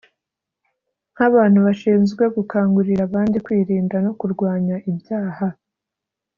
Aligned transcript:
Nk’abantu 1.13 1.59
bashinzwe 1.65 2.23
gukangurira 2.35 3.01
abandi 3.09 3.37
kwirinda 3.45 3.95
no 4.05 4.11
kurwanya 4.19 4.75
ibyaha 4.91 5.47